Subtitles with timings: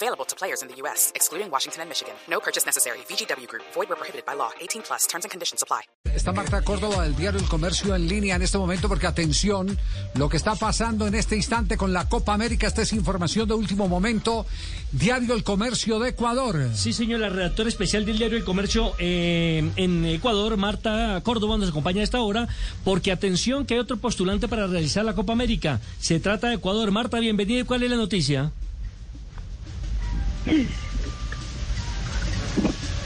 [0.00, 2.14] Available to players in the U.S., excluding Washington and Michigan.
[2.30, 2.98] No purchase necessary.
[3.08, 3.64] VGW Group.
[3.74, 4.50] Void where prohibited by law.
[4.60, 5.08] 18 plus.
[5.08, 5.82] Terms and conditions apply.
[6.14, 9.76] Está Marta Córdoba del diario El Comercio en línea en este momento porque atención,
[10.14, 13.54] lo que está pasando en este instante con la Copa América, esta es información de
[13.54, 14.46] último momento.
[14.92, 16.70] Diario El Comercio de Ecuador.
[16.74, 21.70] Sí, señor, la redactora especial del diario El Comercio eh, en Ecuador, Marta Córdoba, nos
[21.70, 22.46] acompaña a esta hora,
[22.84, 25.80] porque atención que hay otro postulante para realizar la Copa América.
[25.98, 26.92] Se trata de Ecuador.
[26.92, 27.64] Marta, bienvenida.
[27.64, 28.52] ¿Cuál es la noticia?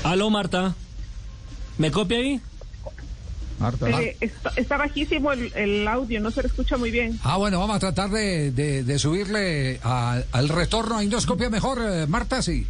[0.05, 0.75] Aló, Marta.
[1.79, 2.41] ¿Me copia ahí?
[3.59, 3.89] Marta.
[4.03, 7.19] Eh, está, está bajísimo el, el audio, no se le escucha muy bien.
[7.23, 10.97] Ah, bueno, vamos a tratar de, de- de subirle a- al retorno.
[10.99, 12.67] Ahí nos copia mejor, eh, Marta, sí.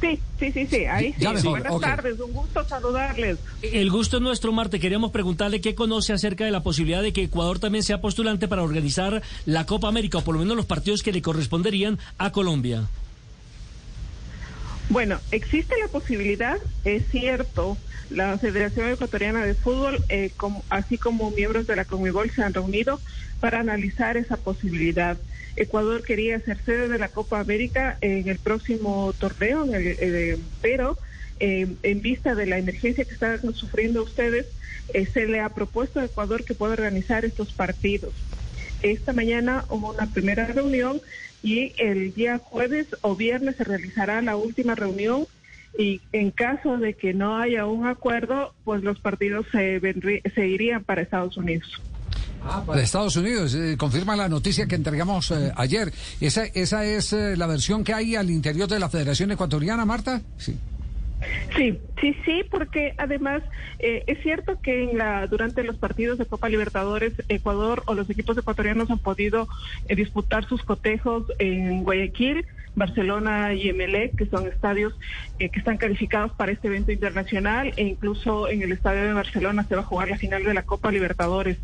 [0.00, 1.20] Sí, sí, sí, sí, ahí sí.
[1.22, 3.38] Ya mejor, Buenas tardes, un gusto saludarles.
[3.62, 4.78] El gusto es nuestro, Marta.
[4.78, 8.62] Queríamos preguntarle qué conoce acerca de la posibilidad de que Ecuador también sea postulante para
[8.62, 12.82] organizar la Copa América, o por lo menos los partidos que le corresponderían a Colombia.
[14.90, 17.78] Bueno, existe la posibilidad, es cierto,
[18.10, 22.52] la Federación Ecuatoriana de Fútbol, eh, como- así como miembros de la Conmebol, se han
[22.54, 23.00] reunido
[23.40, 25.18] para analizar esa posibilidad.
[25.56, 30.38] Ecuador quería ser sede de la Copa América en el próximo torneo, en el- eh,
[30.60, 30.98] pero
[31.40, 34.46] eh, en vista de la emergencia que están sufriendo ustedes,
[34.88, 38.14] eh, se le ha propuesto a Ecuador que pueda organizar estos partidos.
[38.84, 41.00] Esta mañana hubo una primera reunión
[41.42, 45.26] y el día jueves o viernes se realizará la última reunión
[45.78, 50.84] y en caso de que no haya un acuerdo, pues los partidos se, vendrí- irían
[50.84, 51.68] para Estados Unidos.
[52.66, 55.90] Para Estados Unidos, eh, confirma la noticia que entregamos eh, ayer.
[56.20, 60.20] ¿Esa, esa es eh, la versión que hay al interior de la Federación Ecuatoriana, Marta?
[60.36, 60.54] Sí.
[61.56, 63.42] Sí, sí, sí, porque además
[63.78, 68.08] eh, es cierto que en la durante los partidos de Copa Libertadores Ecuador o los
[68.10, 69.48] equipos ecuatorianos han podido
[69.88, 72.44] eh, disputar sus cotejos en Guayaquil,
[72.76, 74.94] Barcelona y Emelec, que son estadios
[75.38, 79.64] eh, que están calificados para este evento internacional e incluso en el estadio de Barcelona
[79.64, 81.58] se va a jugar la final de la Copa Libertadores.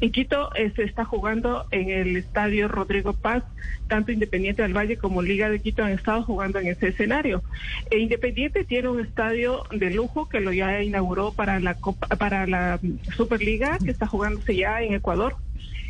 [0.00, 3.44] En Quito eh, se está jugando en el estadio Rodrigo Paz,
[3.88, 7.42] tanto Independiente del Valle como Liga de Quito han estado jugando en ese escenario.
[7.90, 12.46] E Independiente tiene un estadio de lujo que lo ya inauguró para la Copa, para
[12.46, 12.80] la
[13.16, 15.36] Superliga que está jugándose ya en Ecuador.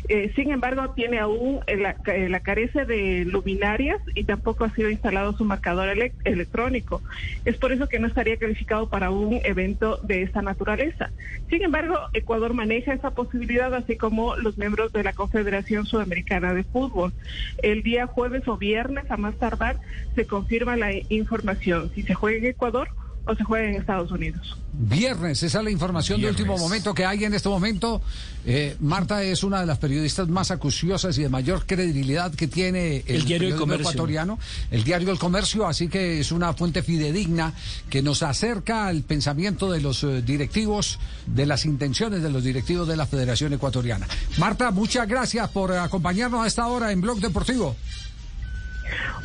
[0.07, 4.73] Eh, sin embargo, tiene aún eh, la, eh, la carece de luminarias y tampoco ha
[4.73, 7.01] sido instalado su marcador elec- electrónico.
[7.45, 11.11] Es por eso que no estaría calificado para un evento de esa naturaleza.
[11.49, 16.63] Sin embargo, Ecuador maneja esa posibilidad, así como los miembros de la Confederación Sudamericana de
[16.63, 17.13] Fútbol.
[17.61, 19.79] El día jueves o viernes, a más tardar,
[20.15, 22.89] se confirma la información si se juega en Ecuador
[23.27, 24.57] o se juega en Estados Unidos.
[24.79, 28.01] Viernes, esa es la información de último momento que hay en este momento.
[28.45, 33.03] Eh, Marta es una de las periodistas más acuciosas y de mayor credibilidad que tiene
[33.07, 33.81] el, El diario El Comercio.
[33.89, 34.39] ecuatoriano,
[34.71, 37.53] el diario El Comercio, así que es una fuente fidedigna
[37.89, 42.87] que nos acerca al pensamiento de los eh, directivos, de las intenciones de los directivos
[42.87, 44.07] de la Federación Ecuatoriana.
[44.37, 47.75] Marta, muchas gracias por acompañarnos a esta hora en Blog Deportivo.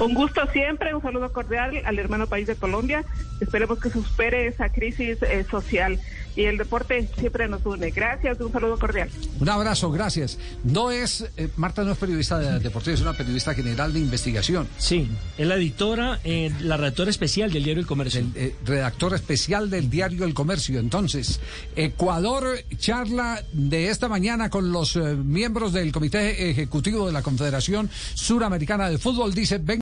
[0.03, 3.05] Un gusto siempre, un saludo cordial al hermano país de Colombia.
[3.41, 6.01] Esperemos que supere esa crisis eh, social
[6.35, 7.91] y el deporte siempre nos une.
[7.91, 9.09] Gracias, un saludo cordial.
[9.39, 10.39] Un abrazo, gracias.
[10.65, 14.67] No es, eh, Marta no es periodista de, deportiva, es una periodista general de investigación.
[14.79, 18.21] Sí, es la editora, eh, la redactora especial del diario El Comercio.
[18.21, 20.81] el eh, redactor especial del diario El Comercio.
[20.81, 21.41] Entonces,
[21.77, 22.45] Ecuador
[22.79, 28.89] charla de esta mañana con los eh, miembros del Comité Ejecutivo de la Confederación Suramericana
[28.89, 29.34] de Fútbol.
[29.34, 29.81] Dice, ven.